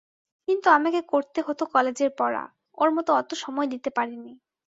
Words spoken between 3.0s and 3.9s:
অত সময় দিতে